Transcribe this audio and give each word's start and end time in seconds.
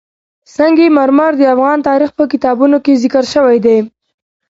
سنگ 0.55 0.77
مرمر 0.97 1.31
د 1.37 1.41
افغان 1.53 1.77
تاریخ 1.89 2.11
په 2.17 2.23
کتابونو 2.31 2.77
کې 2.83 2.99
ذکر 3.03 3.23
شوی 3.33 3.57
دي. 3.65 3.77